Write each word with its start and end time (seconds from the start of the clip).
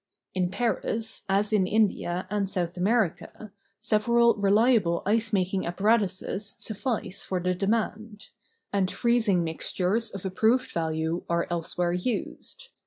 In 0.33 0.49
Paris, 0.49 1.21
as 1.29 1.53
in 1.53 1.67
India 1.67 2.25
and 2.31 2.49
South 2.49 2.75
America, 2.75 3.53
several 3.79 4.33
reliable 4.33 5.03
ice 5.05 5.31
making 5.31 5.61
ap¬ 5.61 5.77
paratuses 5.77 6.59
suffice 6.59 7.23
for 7.23 7.39
the 7.39 7.53
demand; 7.53 8.29
and 8.73 8.89
freezing 8.89 9.43
mixtures 9.43 10.09
of 10.09 10.25
approved 10.25 10.71
value 10.71 11.23
are 11.29 11.45
elsewhere 11.51 11.93
used. 11.93 12.69